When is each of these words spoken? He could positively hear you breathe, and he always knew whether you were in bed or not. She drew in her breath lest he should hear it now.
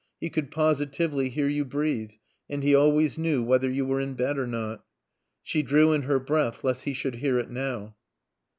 He 0.19 0.31
could 0.31 0.49
positively 0.49 1.29
hear 1.29 1.47
you 1.47 1.63
breathe, 1.63 2.13
and 2.49 2.63
he 2.63 2.73
always 2.73 3.19
knew 3.19 3.43
whether 3.43 3.69
you 3.69 3.85
were 3.85 4.01
in 4.01 4.15
bed 4.15 4.39
or 4.39 4.47
not. 4.47 4.83
She 5.43 5.61
drew 5.61 5.93
in 5.93 6.01
her 6.01 6.17
breath 6.19 6.63
lest 6.63 6.85
he 6.85 6.93
should 6.95 7.17
hear 7.17 7.37
it 7.37 7.51
now. 7.51 7.95